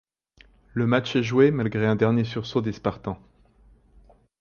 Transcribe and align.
Le 0.73 0.87
match 0.87 1.15
est 1.15 1.21
joué 1.21 1.51
malgré 1.51 1.85
un 1.85 1.95
dernier 1.95 2.23
sursaut 2.23 2.61
des 2.61 2.71
Spartans. 2.71 3.19